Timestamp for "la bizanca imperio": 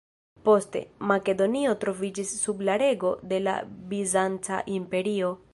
3.49-5.35